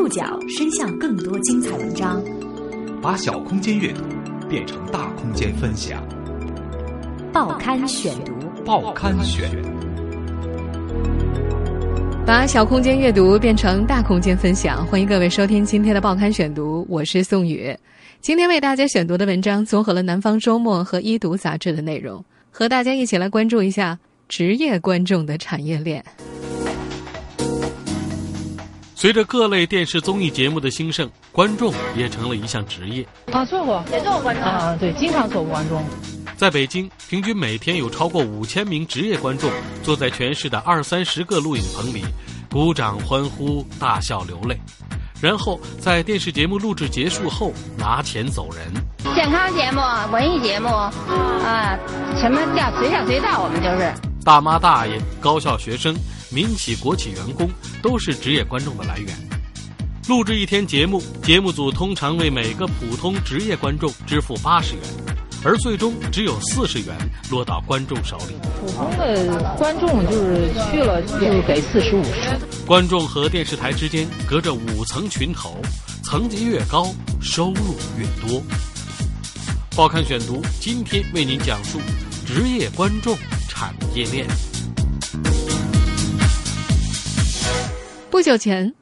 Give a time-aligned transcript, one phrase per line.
[0.00, 2.24] 触角伸向更多精彩文章，
[3.02, 4.02] 把小空间阅读
[4.48, 6.02] 变成大空间分享。
[7.34, 8.32] 报刊选读，
[8.64, 9.50] 报刊选，
[12.24, 14.86] 把小空间阅读变成大空间分享。
[14.86, 17.76] 欢迎各位收听今天的报刊选读，我是宋宇。
[18.22, 23.98] 今天为大家选读的文章综合了《南方周末》和《一读》杂志的内容，和大家一起来关注一下
[24.30, 26.02] 职业观众的产业链。
[29.00, 33.02] 随着各类电视综艺节目的兴盛，观众也成了一项职业。
[33.32, 35.82] 啊，做过，也做过观众啊，对，经常做过观众。
[36.36, 39.50] 在北京，平均每天有超过五千名职业观众
[39.82, 42.04] 坐在全市的二三十个录影棚里，
[42.50, 44.54] 鼓掌欢呼、大笑流泪，
[45.18, 48.70] 然后在电视节目录制结束后拿钱走人。
[49.14, 49.80] 健康节目、
[50.12, 51.74] 文艺节目，啊，
[52.20, 53.42] 什么叫随叫随到？
[53.42, 53.90] 我们就是
[54.22, 55.96] 大妈大爷、高校学生。
[56.30, 57.50] 民企、国企员工
[57.82, 59.08] 都是职业观众的来源。
[60.08, 64.82] 录制一天节目，节目组通常为每个普通职业观众支付八十元，
[65.44, 66.96] 而最终只有四十元
[67.30, 68.34] 落到观众手里。
[68.60, 72.36] 普通的观众就是去了就给四十五十。
[72.66, 75.60] 观众和电视台之间隔着五层群头，
[76.02, 78.42] 层级越高，收入越多。
[79.76, 81.78] 报刊选读今天为您讲述
[82.26, 83.16] 职业观众
[83.48, 84.26] 产业链。
[88.20, 88.74] 不久前，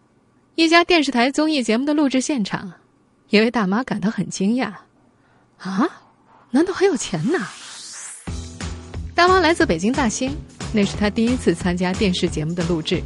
[0.56, 2.72] 一家电视台综艺节目的录制现场，
[3.31, 4.72] 一位大妈感到很惊讶
[5.58, 5.89] ：“啊，
[6.50, 7.39] 难道还有钱呢？”
[9.14, 10.36] 大妈来自北京大兴，
[10.72, 13.00] 那是她第一次参加电视节目的录制。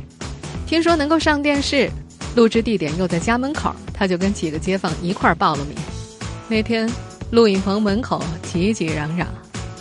[0.67, 1.91] 听说能够上电视，
[2.35, 5.77] 录制地点又在家门口，她就跟几个街坊一块报了名。
[6.49, 6.91] 那天，
[7.31, 9.27] 录影棚门口挤挤攘攘，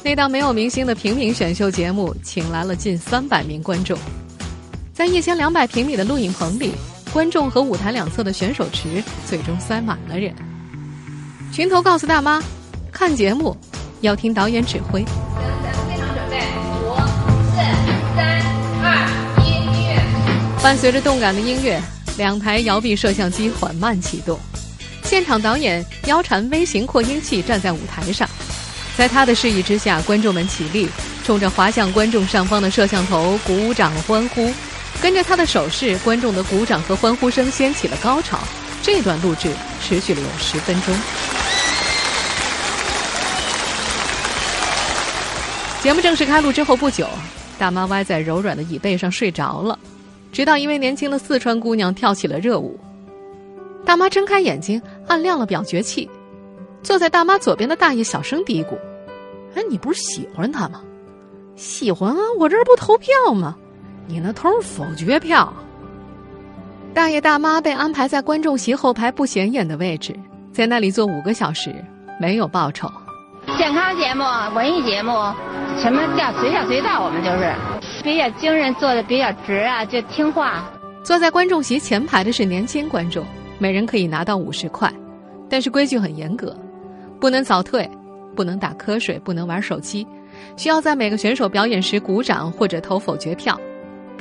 [0.04, 3.98] 那档没有明星的平民选秀节目，请来了近三百名观众。
[4.94, 6.74] 在一千两百平米的录影棚里，
[7.14, 10.34] 观众和舞台两侧的选手池最终塞满了人。
[11.52, 12.42] 群头告诉大妈，
[12.92, 13.56] 看节目
[14.02, 15.04] 要听导演指挥。
[15.64, 16.38] 咱现场准备，
[16.84, 16.96] 五、
[17.52, 17.58] 四、
[18.16, 18.42] 三、
[18.84, 20.62] 二、一，音乐。
[20.62, 21.82] 伴随着动感的音乐，
[22.18, 24.38] 两台摇臂摄像机缓慢启动。
[25.04, 28.30] 现场导演腰缠微型扩音器站在舞台上，
[28.98, 30.88] 在他的示意之下，观众们起立，
[31.24, 34.52] 冲着滑向观众上方的摄像头鼓掌欢呼。
[35.00, 38.40] 跟着他的手势，观众的鼓掌和欢呼声掀起了高潮。
[38.82, 40.96] 这段录制持续了有十分钟。
[45.82, 47.08] 节目正式开录之后不久，
[47.58, 49.78] 大妈歪在柔软的椅背上睡着了，
[50.32, 52.80] 直到一位年轻的四川姑娘跳起了热舞。
[53.84, 56.08] 大妈睁开眼睛，按亮了表决器。
[56.84, 58.78] 坐在大妈左边的大爷小声嘀咕
[59.56, 60.82] ：“哎，你不是喜欢他吗？
[61.56, 63.56] 喜欢啊，我这不投票吗？”
[64.08, 65.54] 你那投否决票。
[66.94, 70.14] 大爷大妈被安排在观众席后排不显眼的位置，
[70.52, 71.74] 在那里坐五个小时，
[72.20, 72.92] 没有报酬。
[73.58, 74.24] 健康节目、
[74.54, 75.12] 文艺节目，
[75.82, 77.04] 什么叫随叫随到？
[77.04, 77.54] 我们就是
[78.04, 80.64] 比较精神，坐的比较直啊，就听话。
[81.04, 83.26] 坐在观众席前排的是年轻观众，
[83.58, 84.92] 每人可以拿到五十块，
[85.50, 86.56] 但是规矩很严格，
[87.20, 87.90] 不能早退，
[88.36, 90.06] 不能打瞌睡，不能玩手机，
[90.58, 93.60] 需要在每个选手表演时鼓掌或者投否决票。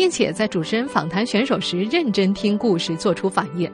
[0.01, 3.71] 并且在主持人访谈选手时认真听故事，做出反应。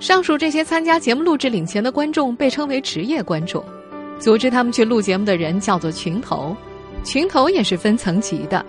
[0.00, 3.64] 上述这些参加节目录制领钱的观众被称为职业观众，
[4.18, 6.56] 组织他们去录节目的人叫做群头。
[7.04, 8.66] 群头也是分层级的，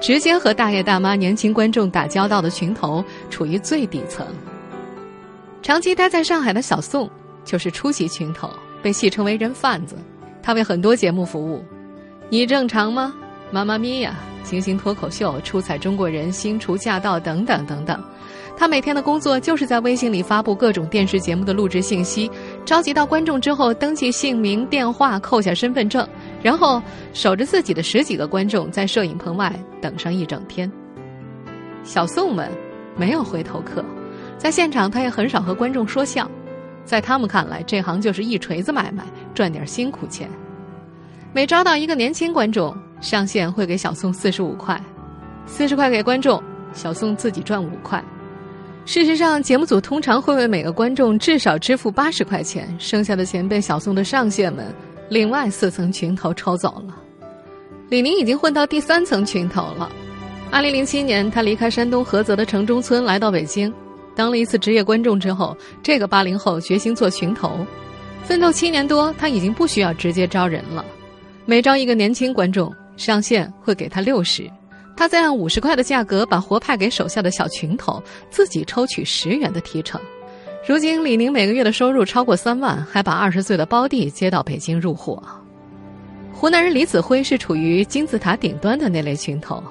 [0.00, 4.26] 直接和大爷大妈、年轻观众打交道的群头处于最底层。
[5.62, 7.08] 长期待在上海的小宋
[7.44, 8.50] 就是初级群头，
[8.82, 9.94] 被戏称为“人贩子”。
[10.42, 11.64] 他为很多节目服务，
[12.30, 13.14] 你正常吗？
[13.52, 14.14] 妈妈咪呀！
[14.42, 18.02] 星星脱口秀、出彩中国人、新厨驾到等等等等，
[18.56, 22.28] 他每天的工作就是在微信里发布各种电视节目的录制信息，
[22.64, 26.08] 召集到观众之后登记姓名、电话，扣下身份证，
[26.42, 30.70] 然后守着自己的十几个观众在摄影棚外等上一整天。
[31.84, 32.50] 小宋们
[32.96, 33.84] 没有回头客，
[34.38, 36.28] 在现场他也很少和观众说笑，
[36.84, 39.04] 在他们看来，这行就是一锤子买卖，
[39.34, 40.28] 赚点辛苦钱。
[41.32, 42.74] 每招到一个年轻观众。
[43.00, 44.80] 上线会给小宋四十五块，
[45.46, 46.42] 四十块给观众，
[46.72, 48.02] 小宋自己赚五块。
[48.86, 54.66] 事实上，节目组通常会为每个观众至少支付八十块钱，剩下的钱被小宋的上线们
[55.08, 56.96] 另外四层群头抽走了。
[57.88, 59.90] 李宁已经混到第三层群头了。
[60.50, 63.72] 二零零七年，他离开山东菏泽的城中村，来到北京，
[64.14, 67.64] 当了一次职业观众之后，这个八零后决心做群头。
[68.24, 70.84] 奋斗七年多，他已经不需要直接招人了，
[71.44, 72.74] 每招一个年轻观众。
[73.00, 74.48] 上线会给他六十，
[74.94, 79.98] 他再按五十块的价格把活派给手下的小群头，自己抽取十元的提成。
[80.68, 85.22] 如今李宁每个月的收入超过三万，还把二十岁的胞弟接到北京入伙。
[86.30, 89.64] 湖南人李子辉是处于金字塔顶端的那类群头，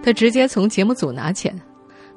[0.00, 1.60] 他直接从节目组拿钱。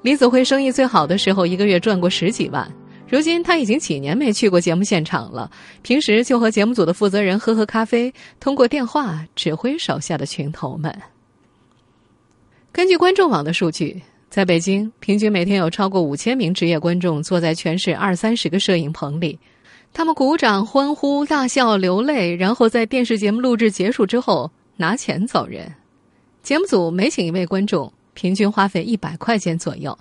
[0.04, 2.72] 李子辉生意最好的时候，一个月赚过十几万。
[3.10, 5.50] 如今他已经几年没去过节目现场了，
[5.82, 10.96] 平时就和节目组的负责人喝喝咖啡，通过电话指挥手下的群头们。
[12.72, 14.02] 根据观众网的数据。
[14.30, 19.40] 在北京，平均每天有超过五千名职业观众坐在全市二三十个摄影棚里，
[19.92, 25.74] 他们鼓掌、欢呼、大笑、流泪，然后在电视节目录制结束之后拿钱走人。
[26.44, 29.98] 节目组每请一位观众，平均花费一百块钱左右。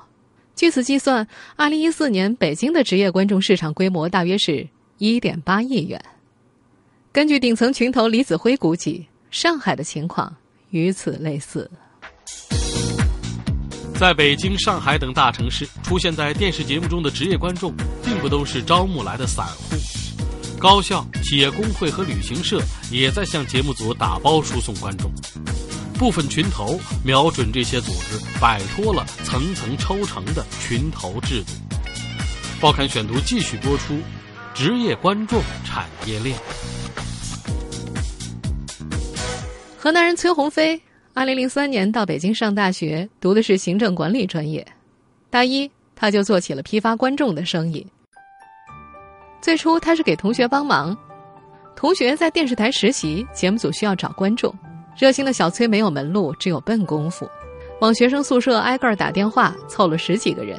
[0.59, 1.25] 据此计算，
[1.55, 4.67] 二零一四年北京的职业观众市场规模大约是
[4.99, 6.05] 一点八亿元。
[7.13, 10.35] 根据顶层群头李子辉估计，上海的情况
[10.71, 11.71] 与此类似。
[14.01, 17.73] 在北京、上海等大城市，出现在电视节目中的职业观众，
[18.03, 19.77] 并不都是招募来的散户。
[20.59, 25.09] 高校、企业工会和旅行社也在向节目组打包输送观众。
[25.99, 31.53] 部分群头瞄准这些组织，摆脱了层层抽成的群头制度。
[32.61, 33.99] 报刊选读继续播出：
[34.55, 36.39] 职业观众产业链。
[39.77, 40.81] 河南人崔鸿飞。
[41.15, 44.65] 二零零三年到北京上大学，读的是行政管理专业。
[45.31, 47.85] 大一他就做起了批发观众的生意。
[49.43, 50.97] 最初他是给同学帮忙，
[51.75, 54.55] 同学在电视台实习，节目组需要找观众。
[54.99, 57.31] 热心的小崔没有门路，只有笨功夫，
[57.81, 60.59] 往学生宿舍挨个打电话，凑了十几个人。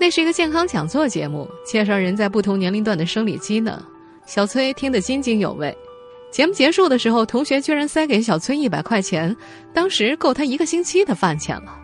[0.00, 3.80] 那是一个健康讲座节目，介绍人在不同年龄段的生理机能。
[4.26, 5.72] 小崔听得津津有味。
[6.32, 9.36] 节目结束的时候，同学居然塞给小崔一百块钱，
[9.72, 11.78] 当时够他一个星期的饭钱了。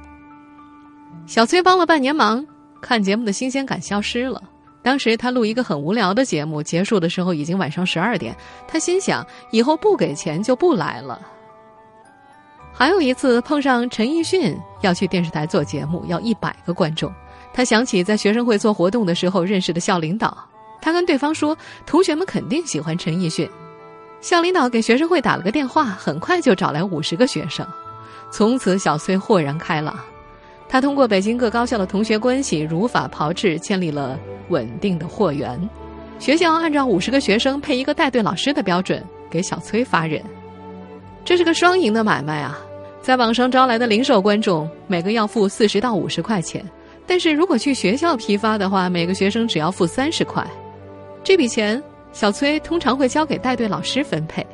[1.26, 2.44] 小崔帮了半年忙，
[2.82, 4.42] 看节目的新鲜感消失了。
[4.82, 8.34] 当时他录一个很无聊的节目，结束的时候已经晚上十二点，
[8.66, 11.20] 他心想以后不给钱就不来了。
[12.78, 17.12] 还有一次碰上陈奕迅要去电视台做节目，要一百个观众，
[17.52, 20.38] 他想起在学生会做活动的时候认识的校领导，
[20.80, 23.50] 他跟对方说，同学们肯定喜欢陈奕迅。
[24.20, 27.66] 校领导给学生会打了个电话，很快就找来五十个学生。
[28.30, 29.98] 从此，小崔豁然开朗。
[30.68, 34.16] 他通过北京各高校的同学关系，如法炮制，建立了
[34.50, 35.58] 稳定的货源。
[36.20, 40.22] 学校按照五十个学生配一个带队老师的标准，给小崔发人。
[41.24, 42.58] 这是个双赢的买卖啊！
[43.08, 46.62] 在网上招来的零售观众，每个要付四十到五十块钱；
[47.06, 50.46] 但是如果去学校批发的话，每个学生只要付三十块。
[51.24, 51.82] 这笔钱。
[52.12, 54.46] 小崔通常会交给带队老师分配，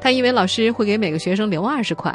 [0.00, 2.12] 他以为老师会给每个学生留二十块，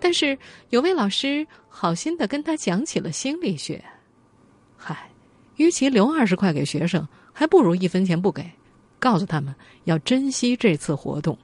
[0.00, 0.36] 但是
[0.70, 3.80] 有位老师好心的跟他讲起了心理学。
[4.76, 4.96] 嗨，
[5.58, 8.44] 与其留二十块给学生，还不如一分钱不给，
[8.98, 9.54] 告诉他们
[9.84, 11.38] 要珍惜这次活动。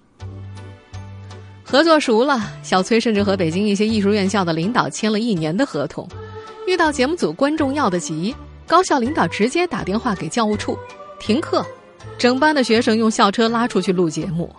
[1.69, 6.09] 合作熟了，小崔甚至和北京一些艺术院校的领导签了一年的合同。
[6.65, 8.35] 遇到节目组观众要的急，
[8.69, 10.79] 高校领导直接打电话给教务处，
[11.19, 11.67] 停课。
[12.17, 14.55] 整班的学生用校车拉出去录节目。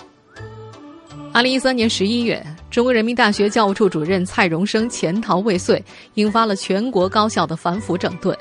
[1.34, 5.82] 二零一三年十一月，中国人民大学教务处主任蔡荣生潜逃未遂，
[6.16, 8.38] 引发了全国高校的反腐整顿。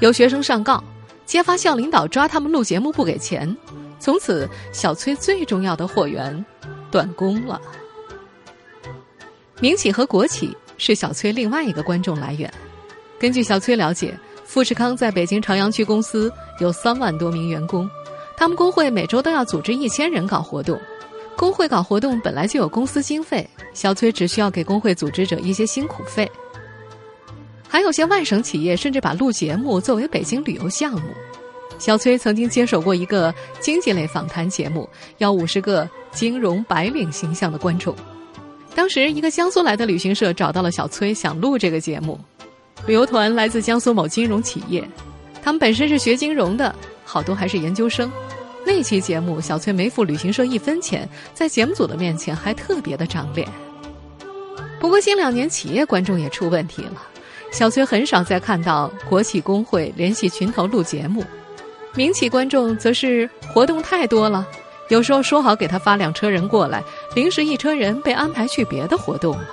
[0.00, 0.82] 有学生上告，
[1.26, 3.54] 揭发校领导抓他们录节目不给钱，
[4.00, 6.44] 从此小崔最重要的货源
[6.90, 7.60] 断供了。
[9.60, 12.52] 民企和国企是小崔另外一个观众来源。
[13.18, 17.88] 根据小崔了解，富士康在北京朝阳区公司有三万多名员工。
[18.36, 20.78] 他们工会每周都要组织一千人搞活动，
[21.36, 26.30] 工会搞活动本来就有公司经费，小崔只需要给工会组织者一些辛苦费。
[27.68, 31.08] 还有些外省企业甚至把录节目作为北京旅游项目。
[31.78, 37.94] 小崔曾经接手过一个经济类访谈节目，要五十个金融白领形象的观众。
[38.74, 42.18] 当时一个江苏来的旅行社找到了小崔，想录这个节目。
[42.86, 44.86] 旅游团来自江苏某金融企业，
[45.42, 46.74] 他们本身是学金融的。
[47.04, 48.10] 好多还是研究生。
[48.66, 53.46] 那期节目，小崔没付旅行社一分钱，在节目组的面前还特别的长脸。
[54.80, 57.02] 不过近两年企业观众也出问题了，
[57.52, 61.22] 小崔很少再看到国企工会联系群头录节目，
[61.94, 64.46] 民企观众则是活动太多了，
[64.88, 66.82] 有时候说好给他发辆车人过来，
[67.14, 69.46] 临时一车人被安排去别的活动了。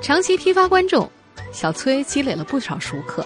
[0.00, 1.08] 长期批发观众，
[1.52, 3.24] 小崔积累了不少熟客，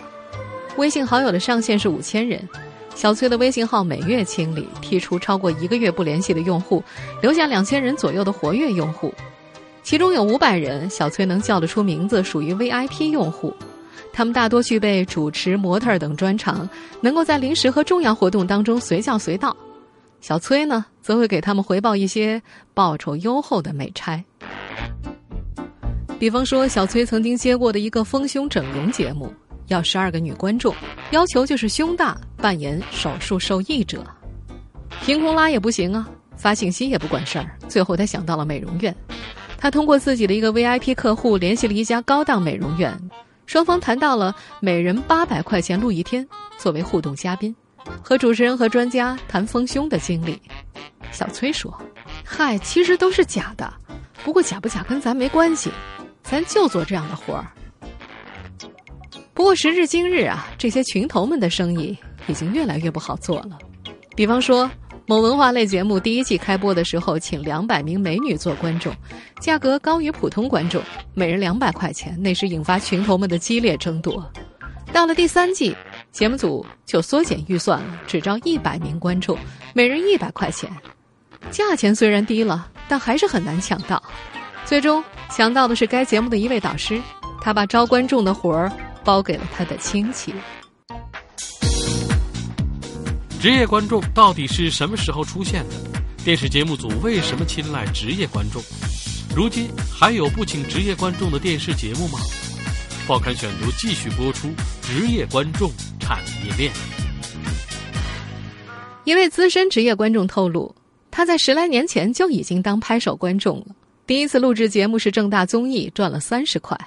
[0.76, 2.46] 微信好友的上限是五千人。
[2.94, 6.82] 小崔的微信号每月清理、剔除超过一个月不联系的用户，
[7.22, 9.14] 留下两千人左右的活跃用户。
[9.84, 13.54] 其中有五百人，小崔能叫得出名字，属于 VIP 用户。
[14.12, 16.68] 他们大多具备主持、模特等专长，
[17.00, 19.56] 能够在临时和重要活动当中随叫随到。
[20.20, 22.42] 小崔呢，则会给他们回报一些
[22.74, 24.22] 报酬优厚的美差。
[26.18, 29.32] 比方说，小崔曾经接过的一个丰胸整容节目，
[29.68, 30.74] 要十二个女观众，
[31.12, 34.04] 要求就是胸大，扮演手术受益者。
[35.00, 37.56] 凭空拉也不行啊，发信息也不管事儿。
[37.68, 38.94] 最后他想到了美容院，
[39.56, 42.92] 他通过自己的一个 VIP 客户联系了一家高档美容院。
[43.46, 46.26] 双方谈到了每人八百块钱录一天，
[46.58, 47.54] 作为互动嘉宾，
[48.02, 50.40] 和主持人和专家谈丰胸的经历。
[51.10, 51.76] 小崔说
[52.24, 53.72] ：“嗨，其实都是假的，
[54.24, 55.70] 不过假不假跟咱没关系，
[56.22, 57.46] 咱就做这样的活儿。”
[59.34, 63.58] 不过时至今日啊，这些群头们的生意已经越来越不好做了。
[64.14, 64.70] 比方说。
[65.10, 68.94] 某文化类节目第一季开播的时候，请两百名美女做观众，
[69.40, 70.82] 价格高于普通观众，
[71.14, 74.22] 每人两百块钱，那时引发群头们的激烈争夺。
[74.92, 75.74] 到了第三季，
[76.18, 79.38] 节目组就缩减预算了，只招一百名观众，
[79.72, 80.68] 每人一百块钱。
[81.52, 84.02] 价钱虽然低了，但还是很难抢到。
[84.64, 87.00] 最终抢到的是该节目的一位导师，
[87.40, 88.68] 他把招观众的活儿
[89.04, 90.34] 包给了他的亲戚。
[93.40, 96.00] 职业观众到底是什么时候出现的？
[96.24, 98.60] 电视节目组为什么青睐职业观众？
[99.36, 102.18] 如今还有不请职业观众的电视节目吗？
[103.08, 104.48] 报刊选读继续播出：
[104.82, 106.70] 职业观众产业链。
[109.04, 110.74] 一位资深职业观众透露，
[111.10, 113.68] 他在十来年前就已经当拍手观众了。
[114.06, 116.78] 第一次录制节目是正大综艺，赚了三十块。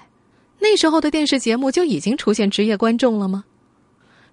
[0.60, 3.44] 那时候的电视节目就已经出现职业观众了吗？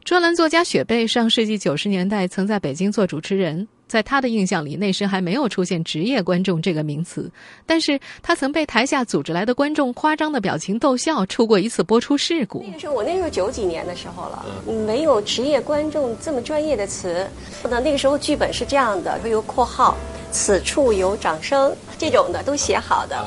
[0.05, 7.29] 专栏作家雪贝上世纪九十年代曾在北京做主持人，在他的印象里，那时还没有出现“职业观众”这个名词。
[7.67, 12.63] 但是他曾被台下组织来的观众夸张的表情逗笑，出过一次播出事故。
[12.67, 14.45] 那个时候，我那时候九几年的时候了，
[14.87, 17.27] 没有“职业观众”这么专业的词。
[17.65, 19.97] 那那个时候剧本是这样的，会有括号
[20.31, 23.27] ，“此处有掌声”这种的都写好的。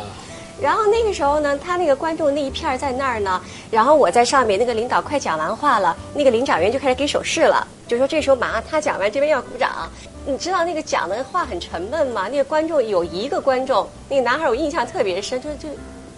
[0.62, 3.42] 然后那个时候呢，他那个观众那一片在那儿呢，
[3.72, 9.90] 然后我在上面，那个领导快讲完话了，那个领奖员就开始给手势了，就说这时候马上他讲完，这边要鼓掌。
[10.26, 12.28] 你知道那个讲的话很沉闷吗？
[12.30, 15.70] 那个观众有一个观众，那个男孩我印象特别深，就就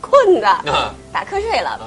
[0.01, 0.47] 困的
[1.11, 1.79] 打瞌睡了，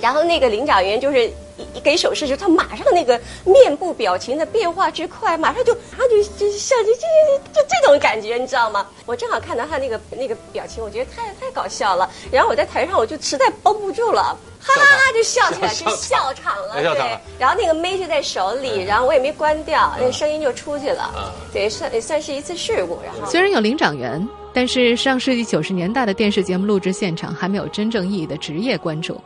[0.00, 1.30] 然后那个领奖员就是。
[1.72, 8.86] 一给手势就，他马上那个面部表情的变化之快，马上就马上就就像就就就就这种感觉，你知道吗？
[9.06, 12.10] 我正好看到他那个那个表情，我觉得太太搞笑了。
[12.30, 16.74] 然后我在台上，我就实在绷不住了，哈哈哈就笑起来， 就笑场了。
[16.94, 21.10] 对，然后那个麦就在手里，然后我也没关掉，那声音就出去了。
[21.54, 23.00] 对，算也算是一次事故。
[23.02, 29.18] 然后虽然有领奖员，但是上世纪九十年代的电视节目录制现场还没有真正意义的职业观众。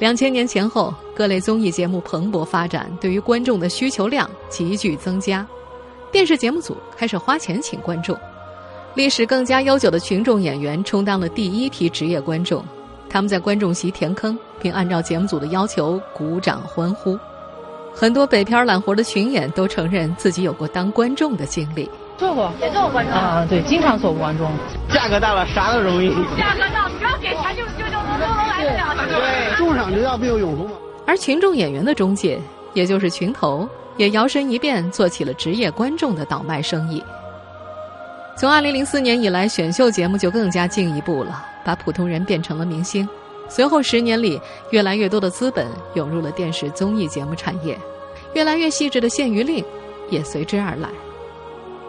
[0.00, 5.46] 两千年前后，各类综艺节目蓬勃发展，对于观众的需求量急剧增加，
[6.10, 8.18] 电视节目组开始花钱请观众。
[8.94, 12.64] 历史更加悠久的群众演员充当了第一批职业观众，
[13.10, 17.18] 他们在观众席填坑，并按照节目组的要求鼓掌欢呼。
[17.94, 21.90] 很多北漂揽活的群演都承认自己有过当观众的经历。
[22.16, 24.50] 做过，也做过观众啊，对，经常做观众。
[24.88, 26.08] 价格大了，啥都容易。
[26.38, 27.69] 价格大，只要给钱就。
[29.10, 30.72] 对，重赏之要必有勇夫嘛。
[31.06, 32.40] 而群众演员的中介，
[32.74, 37.02] 也就是群头，也摇身一变做起了职业观众的倒卖生意。
[38.36, 43.06] 从二零零四年以来，选秀节目就更加进一步了，把普通人变成了明星。
[43.48, 44.40] 随后十年里，
[44.70, 47.76] 越来越多的资本涌入了电视综艺节目产业，
[48.32, 49.64] 越来越细致的限娱令
[50.08, 50.88] 也随之而来。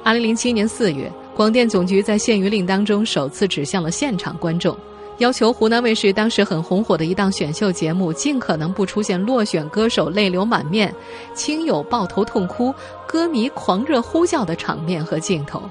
[0.04, 4.76] 二零零七年四月，广电总局在限娱令当中首次指向了现场观众，
[5.22, 10.92] 要求湖南卫视当时很红火的一档选秀节目尽可能不出现落选歌手泪流满面、
[11.36, 12.74] 亲友抱头痛哭、
[13.06, 15.62] 歌迷狂热呼叫的场面和镜头。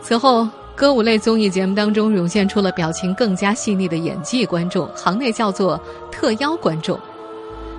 [0.00, 5.80] 此后，歌舞类综艺节目当中涌现出了表情更加细腻的演技观众，行内叫做
[6.12, 6.96] 特邀观众。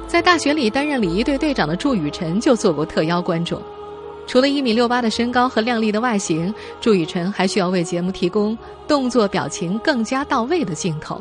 [0.08, 3.62] 在大学里担任礼仪队队长的祝雨辰就做过特邀观众。
[4.28, 8.56] 除了一米六八的身高和靓丽的外形，祝雨辰还需要为节目提供
[8.88, 11.20] 动作表情更加到位的镜头。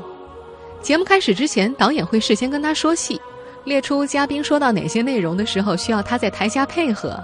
[0.82, 3.20] 节目开始之前，导演会事先跟他说戏，
[3.64, 7.18] 列出嘉宾说到哪些内容的时候需要他在台下配合。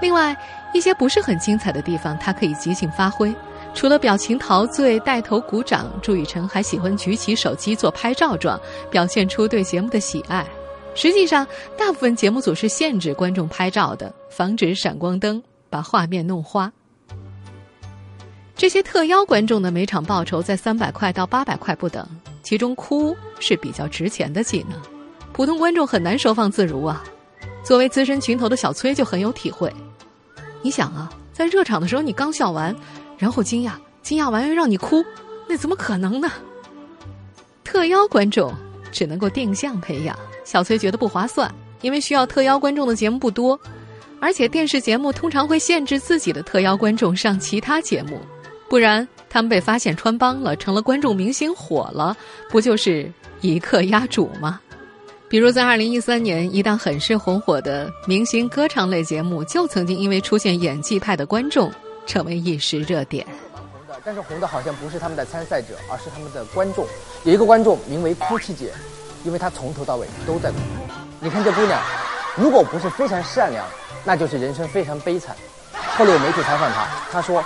[0.00, 0.36] 另外，
[0.72, 3.34] 一些不是很精彩的地方，他可以即兴发挥。
[3.74, 10.46] 除了表情陶醉、带头鼓掌，祝雨辰还喜欢举起手机做拍照状，表现出对节目的喜爱。
[10.94, 11.46] 实际上，
[11.76, 16.72] 大部分节目组是限制观众拍照的，防止闪光灯把画面弄花。
[18.56, 22.08] 这些特邀观众的每场报酬在三百块到八百块不等，
[22.42, 24.80] 其中哭是比较值钱的技能，
[25.32, 27.02] 普通观众很难收放自如啊。
[27.64, 29.72] 作为资深群头的小崔就很有体会。
[30.62, 32.74] 你想啊，在热场的时候你刚笑完，
[33.18, 33.72] 然后惊讶，
[34.02, 35.04] 惊讶完又让你哭，
[35.48, 36.30] 那怎么可能呢？
[37.64, 38.54] 特邀观众
[38.94, 43.58] 只能够定向培养，小崔觉得不划算，因为需要特邀观众的节目不多，
[44.20, 48.20] 而且电视节目通常会限制自己的特邀观众上其他节目。
[48.70, 52.16] 不然，他们被发现穿帮了，成了观众明星，火了，
[52.48, 54.60] 不就是一客压主吗？
[55.28, 61.72] 比如在二零一三年，一档很是红火的明星歌唱类节目，就曾经因为出现演技派的观众，
[62.06, 63.26] 成为一时热点。
[64.04, 66.86] 但是红的好像不是他们的参赛者，而是他们的观众。
[67.24, 68.72] 有一个观众名为哭泣姐，
[69.24, 70.58] 因为她从头到尾都在哭。
[71.20, 71.80] 你看这姑娘，
[72.36, 73.66] 如果不是非常善良，
[74.04, 75.34] 那就是人生非常悲惨。
[75.72, 77.42] 后来有媒体采访她，她说。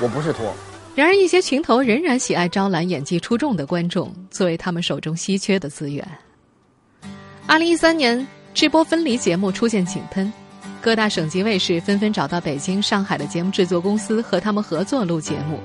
[0.00, 0.54] 我不是托。
[0.94, 6.06] 然而，一些群头仍然喜爱招揽演技出众的观众，作为他们手中稀缺的资源。
[7.48, 8.24] 二零一三年，
[8.54, 10.32] 直播分离节目出现井喷，
[10.80, 15.58] 各大省级卫视纷纷找到北京、上海的节目制作公司和他们合作录节目。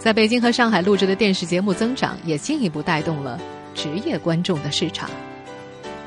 [0.00, 3.38] 在北京和上海录制的电视节目增长，也进一步带动了
[3.74, 5.10] 职业观众的市场。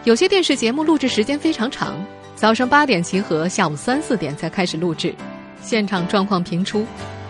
[0.03, 2.03] 有些电视节目录制时间非常长，
[2.35, 5.13] 早上八点集合，下午三四点才开始录制，
[5.61, 6.83] 现场状况频出。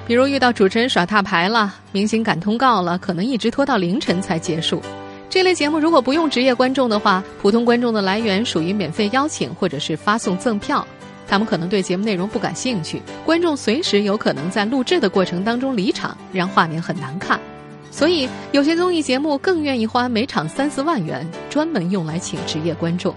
[0.08, 4.82] 比如遇到主持人耍大牌了，明星赶通告了，可能一直拖到凌晨才结束。
[5.30, 10.88] 这类节目如果不用职业观众的话，普通观众的来源属于免费邀请或者是发送赠票，
[11.34, 17.40] 他们可能对节目内容不感兴趣，观众随时有可能在录制的过程当中离场，让画面很难看。
[17.90, 23.16] 所以有些综艺节目更愿意花每场三四万元，专门用来请职业观众。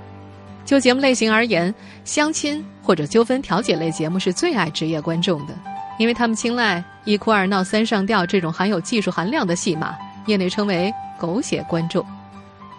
[0.65, 1.75] 就节目类型而言，
[2.07, 5.53] 相亲或者纠纷调解类节目是最爱职业观众的。
[5.99, 9.95] 因为他们青睐一哭二闹三上吊这种含有技术含量的戏码，
[10.25, 12.03] 业内称为“狗血观众”。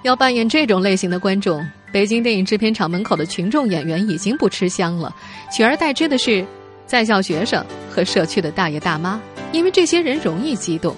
[0.01, 5.15] 要扮演这种类型的观众，北京电影制片厂门口的群众演员已经不吃香了，
[5.51, 6.45] 取而代之的是
[6.85, 9.19] 在校学生和社区的大爷大妈，
[9.51, 10.95] 因为这些人容易激动。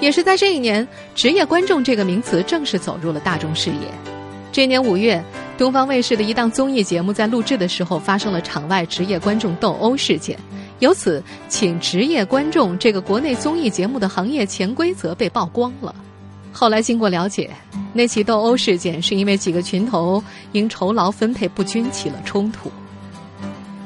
[0.00, 3.88] 也是在这一年，“职业观众”这个名词正式走入了大众视野。
[4.52, 5.22] 这年五月，
[5.56, 10.38] 东方卫视的一档综艺节目在录制的时候发生了场外职业观众斗殴事件。
[10.80, 15.94] 由此，请职业观众这个国内综艺节目的行业潜规则被曝光了。
[16.56, 17.50] 后来经过了解，
[17.92, 22.70] 那起斗殴事件是因为几个群头因酬劳分配不均起了冲突。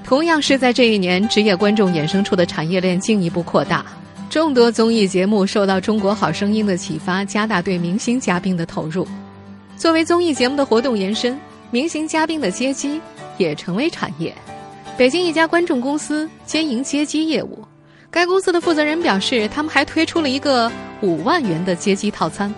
[0.05, 3.87] 同样是在这一年，职业观众衍生出的产业链进一步扩大，
[4.29, 9.09] 众多综艺节目受到《中国好声音》的启发，加大对明星嘉宾的投入。
[9.79, 13.01] 作为综艺节目的活动延伸，明星嘉宾的接机
[13.39, 14.35] 也成为产业。
[14.99, 17.65] 北京一家观众公司兼营接机业务，
[18.11, 20.71] 该公司的负责人表示，他们还推出了一个
[21.03, 22.53] 五万元的接机套餐。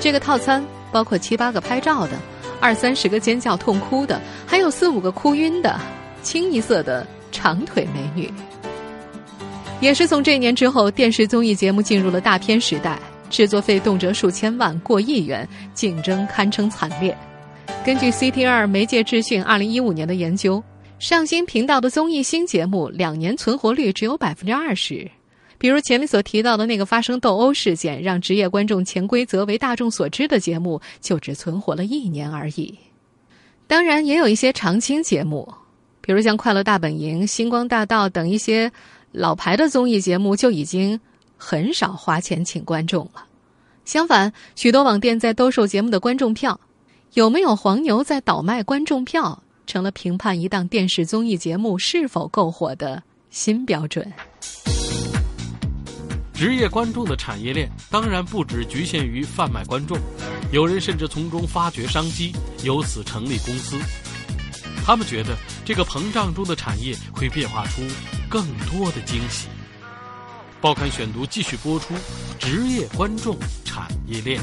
[0.00, 2.12] 这个套餐包括七八个拍照的，
[2.60, 5.78] 二三十个尖叫痛哭的，还有四五个哭晕的，
[6.22, 8.32] 清一色的长腿美女。
[9.80, 17.16] 也是从这年之后，电视综艺节目进入了大片时代，制作费动辄数千万、过亿元，竞争堪称惨烈。
[17.84, 20.62] 根据 CTR 媒介智讯二零一五年的研究。
[20.98, 25.08] 上新频道的综艺新节目两年存活率只有百分之二十，
[25.58, 32.74] 比如前面所提到的那个发生斗殴事件让职业观众潜规则为大众所知的节目，就只存活了一年而已。
[33.66, 35.52] 当然，也有一些常青节目，
[36.00, 38.72] 比如像《快乐大本营》《星光大道》等一些
[39.12, 40.98] 老牌的综艺节目，就已经
[41.36, 43.26] 很少花钱请观众了。
[43.84, 46.58] 相反，许多网店在兜售节目的观众票，
[47.12, 49.42] 有没有黄牛在倒卖观众票？
[49.66, 54.12] 成了评判一档电视综艺节目是否够火的新标准。
[56.32, 59.98] 职业观众的产业链当然不只局限于贩卖观众，
[60.52, 63.78] 有人甚至从中发掘商机，由此成立公司。
[64.84, 67.82] 他们觉得这个膨胀中的产业会变化出
[68.28, 69.48] 更多的惊喜。
[70.60, 71.94] 报刊选读继续播出：
[72.38, 74.40] 职业观众产业链。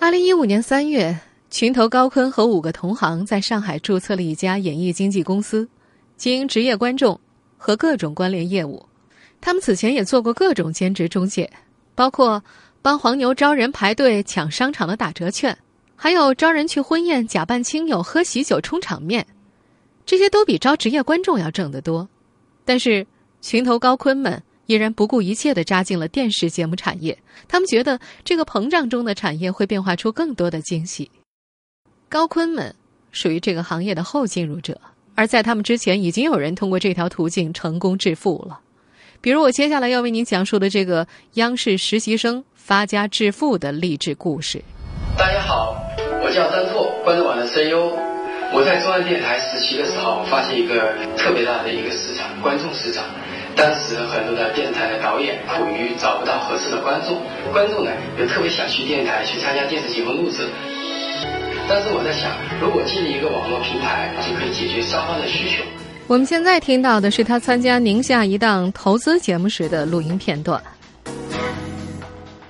[0.00, 1.18] 二零一五年三月。
[1.54, 5.68] 群头高坤和五个同行在上海注册了一家演艺经纪公司，
[6.16, 7.20] 经营职业观众
[7.56, 8.84] 和各种关联业务。
[9.40, 11.48] 他们此前也做过各种兼职中介，
[11.94, 12.42] 包括
[12.82, 15.56] 帮黄牛招人排队抢商场的打折券，
[15.94, 19.24] 还有招人去婚宴假扮亲友喝喜酒充场面。
[20.04, 22.08] 这些都比招职业观众要挣得多。
[22.64, 23.06] 但是
[23.40, 27.16] 群头高坤们依然不顾一切地扎进了电视节目产业。
[27.46, 31.08] 他们觉得这个膨胀中的产业会变化出更多的惊喜。
[32.14, 32.76] 高坤们
[33.10, 34.80] 属于这个行业的后进入者，
[35.16, 38.60] 而在他们之前，已经有人通过这条途径成功致富了。
[39.20, 44.62] 比如我接下来要为您讲述的这个央视实习生发家致富的励志故事。
[45.18, 45.74] 大家好，
[46.22, 47.90] 我叫张拓，关注网的声优。
[48.52, 53.02] 我在中央电台实习的时候，发现一个特别大的一个市场，观众市场。
[53.56, 57.20] 当时很多的电视台的导演苦于找不到合适的观众，
[57.52, 60.46] 观众呢又特别想去电台去参加电视节目录制。
[61.66, 65.64] 但是我在想，如果建立一个网络平台，就可以解决双方的需求。
[66.06, 70.62] 我们现在听到的是他参加宁夏一档投资节目时的录音片段。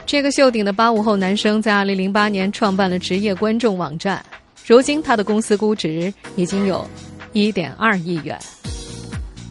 [0.04, 4.24] 这个秀顶的八五后男生在二零零八年创办了职业观众网站，
[4.66, 6.84] 如今他的公司估值已经有
[7.32, 8.38] 一点二亿元。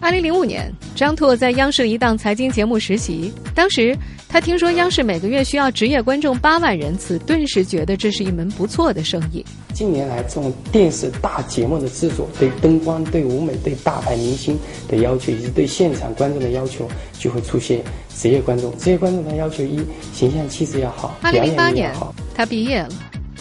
[0.04, 9.46] 二零零五年，张拓在央视一档财经节目实习，当时他听说央视每个月需要职业观众八万人次，顿时觉得这是一门不错的生意。
[9.72, 16.86] 近年来，这种电视大节目的制作，对灯光、对舞美、对大牌明星的要求，以及对现场观众的要求，
[17.18, 17.82] 就会出现
[18.14, 18.78] 职业观众。
[18.78, 19.80] 职业观众的要求一，
[20.12, 21.96] 形象气质要好，二零零八年，
[22.36, 22.90] 他毕业了，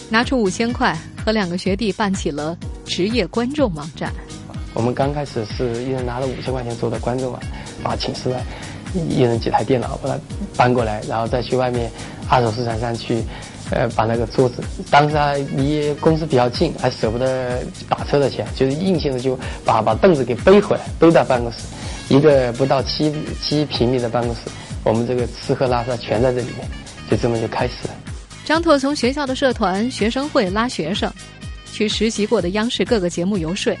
[0.09, 4.13] 拿出五千块和两个学弟办起了职业观众网站。
[4.73, 7.39] 我们刚开始是一人拿了五千块钱做的观众网，
[7.83, 8.43] 把寝室外
[9.09, 10.19] 一人几台电脑把它
[10.55, 11.91] 搬过来，然后再去外面
[12.29, 13.23] 二手市场上去，
[13.71, 21.57] 呃，把那个桌子，当时还离公司比较近，还舍不得打车的钱，就是硬性的就把把凳子给背回来，背到办公室，
[22.09, 24.41] 一个不到七七平米的办公室，
[24.83, 26.67] 我们这个吃喝拉撒全在这里面，
[27.09, 27.93] 就这么就开始了。
[28.45, 31.11] 张拓从学校的社团、学生会拉学生，
[31.71, 33.75] 去实习过的央视各个节目游说。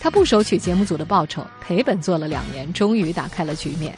[0.00, 3.94] 他不收取节目组的报酬，赔本做了两年，终于打开了局面。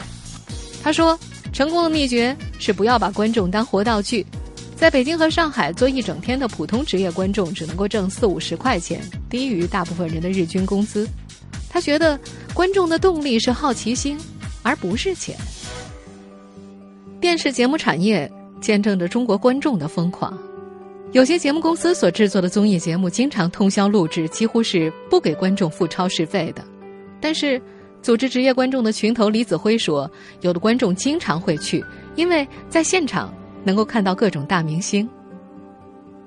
[0.82, 1.16] 他说
[1.54, 4.26] ：“成功的秘诀是不要把观众当活道具。
[4.74, 11.08] 在北京和上海做一整天的普通职业观众，只能够挣四五十块钱，低于大部分人的日均工资。
[11.70, 12.18] 他觉得
[12.52, 14.18] 观众的动力是好奇心，
[14.64, 15.36] 而不是钱。
[17.20, 18.28] 电视节目产业
[18.60, 20.36] 见证着中国观众的疯狂。”
[21.12, 26.64] 有些节目公司所制作的综艺节目经常通宵录制，几乎是不给观众付超时费的。
[27.20, 27.60] 但是，
[28.00, 35.06] 组织职业观众的群头李子辉说，有的观众经常会去，因为在现场能够看到各种大明星。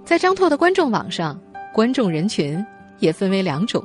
[0.04, 1.39] 在张拓的观众网上，
[1.74, 2.63] 观众人群
[3.00, 3.84] 也分为两种：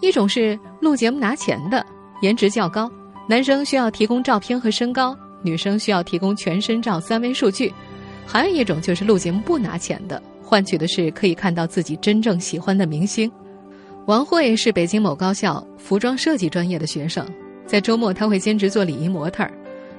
[0.00, 1.84] 一种是录节目拿钱的，
[2.22, 2.88] 颜值较高，
[3.28, 7.68] 男生需要提供照片和身高，女生需要提供全身照三维数据；
[8.24, 10.22] 还有一种就是录节目不拿钱的。
[10.46, 13.28] 换取的是可以看到自己真正喜欢的明星。
[14.06, 17.26] 王慧是北京某高校服装设计专业的学生，
[17.66, 19.50] 在周末他会兼职做礼仪模特儿。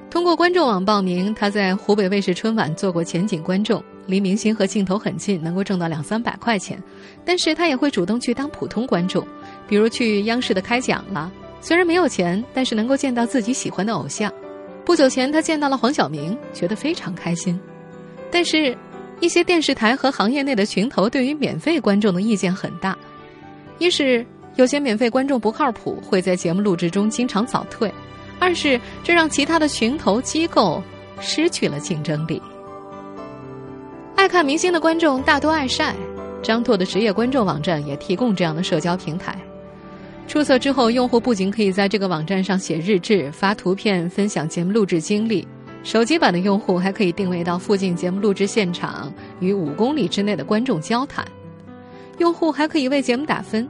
[0.08, 6.82] 通过观众网报名，他在湖北卫视春晚做过前景观众，离明星和镜头很近，能够挣到两三百块钱。
[7.26, 9.22] 但是他也会主动去当普通观众，
[9.68, 11.30] 比如去央视的开讲了，
[11.60, 14.32] 虽然没有钱，但是能够见到自己喜欢的偶像。
[14.82, 17.60] 不久前他见到了黄晓明，觉得非常开心。
[18.30, 18.74] 但是。
[19.20, 22.96] 一些电视台和行业内的群头对于免费观众的意见很大，
[23.78, 24.24] 一是
[24.56, 27.90] 有些免费观众不靠谱，会在节目录制中经常早退；
[28.38, 30.82] 二是这让其他的群头机构
[31.20, 32.40] 失去了竞争力。
[34.14, 35.94] 爱看明星的观众大多爱晒，
[36.42, 39.36] 张拓的职业观众网站也提供这样的社交平台。
[40.26, 45.46] 注册之后，用户不仅可以在这个网站上写日志、发图片、分享节目录制经历。
[45.84, 49.10] 手机版的用户还可以定位到附近节目录制现场，
[49.40, 51.26] 与五公里之内的观众交谈。
[52.18, 53.66] 用户还可以为节目打分，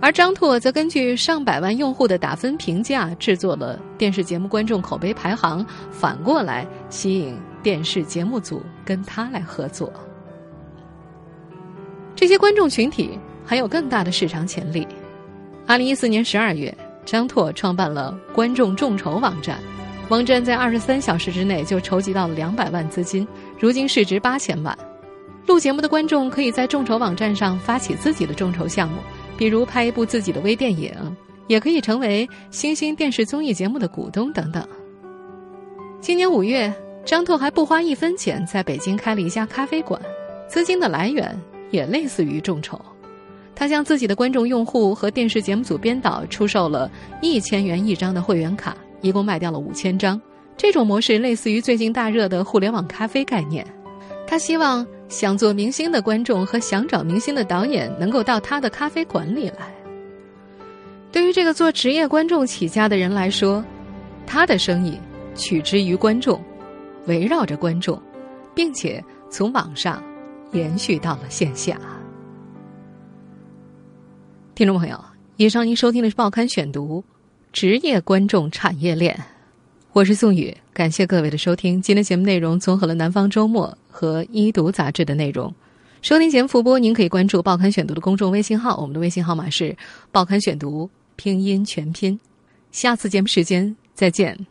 [0.00, 9.90] 而张拓则根据上百万用户的打分评价，制作了电视节目观众口碑排行，反过来吸引电视节目组跟他来合作。
[12.16, 14.86] 这些观众群体还有更大的市场潜力。
[15.66, 19.58] 二零一四年十二月，张拓创办了观众众筹网站。
[20.10, 23.26] 王震在二十三小时之内就筹集到了两百万资金，
[23.58, 24.76] 如今市值八千万。
[25.46, 28.98] 录节目的观众可以在众筹网站上发起自己的众筹项目，
[29.38, 30.92] 比如拍一部自己的微电影，
[31.46, 34.66] 也可以成为新兴电视综艺节目的股东等等。
[36.00, 36.72] 今年五月，
[37.06, 39.98] 张拓还不花一分钱在北京开了一家咖啡馆，
[40.46, 41.38] 资金的来源
[41.70, 42.78] 也类似于众筹。
[43.54, 46.90] 他向自己的观众用户和电视节目组编导出售了
[47.22, 48.76] 一千元一张的会员卡。
[49.04, 50.18] 一共卖掉了五千张，
[50.56, 53.64] 这种模式类似于最近大热的互联网咖啡概念。
[54.26, 59.72] 他希望想做明星的观众和想找明星的导演能够到他的咖啡馆里来。
[61.12, 63.62] 对于这个做职业观众起家的人来说，
[64.26, 64.98] 他的生意
[65.34, 66.42] 取之于观众，
[67.06, 68.00] 围绕着观众，
[68.54, 70.02] 并且从网上
[70.52, 71.78] 延续到了线下。
[74.54, 74.98] 听众朋友，
[75.36, 77.04] 以上您收听的是《报刊选读》。
[77.54, 79.16] 职业观众产业链，
[79.92, 81.80] 我是宋宇，感谢各位的收听。
[81.80, 85.54] 今天节目内容综合了《南方周末》和《一读》杂志的内容。
[86.02, 89.76] 收听节目复播，您可以关注《报刊选读》的公众微信号，我们的微信号码是
[90.10, 92.18] “报刊选读”拼音全拼。
[92.72, 94.46] 下次节目时间再见。